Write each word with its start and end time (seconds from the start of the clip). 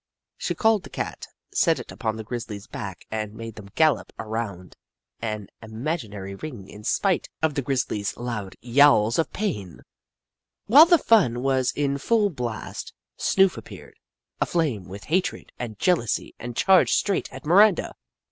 She 0.35 0.55
called 0.55 0.81
the 0.81 0.89
Cat, 0.89 1.27
set 1.53 1.77
it 1.77 1.91
upon 1.91 2.15
the 2.17 2.23
grizzly's 2.23 2.65
back, 2.65 3.05
and 3.11 3.35
made 3.35 3.53
them 3.53 3.69
gallop 3.75 4.11
around 4.17 4.75
an 5.21 5.49
im 5.61 5.83
aginary 5.83 6.33
ring 6.41 6.67
in 6.67 6.83
spite 6.83 7.29
of 7.43 7.53
the 7.53 7.61
grizzly's 7.61 8.17
loud 8.17 8.55
yowls 8.61 9.19
of 9.19 9.31
pain. 9.31 9.81
While 10.65 10.87
the 10.87 10.97
fun 10.97 11.43
was 11.43 11.71
in 11.75 11.99
full 11.99 12.31
blast, 12.31 12.93
Snoof 13.15 13.57
appeared, 13.57 13.99
aflame 14.41 14.85
with 14.87 15.03
hatred 15.03 15.51
8o 15.59 15.59
The 15.59 15.69
Book 15.69 15.71
of 15.71 15.77
Clever 15.77 15.77
Beasts 15.77 15.85
and 15.85 15.85
jealousy, 16.17 16.35
and 16.39 16.57
charged 16.57 16.93
straight 16.95 17.31
at 17.31 17.45
Mir 17.45 17.61
anda. 17.61 17.93